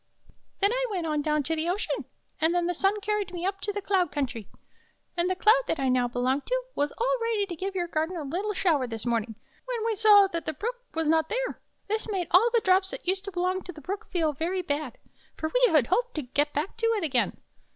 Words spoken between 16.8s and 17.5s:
it again.